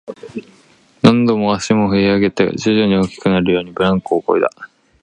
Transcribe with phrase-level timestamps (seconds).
[1.03, 4.49] 何度も足を振り上げて、徐々に大きくなるように、ブランコをこいだ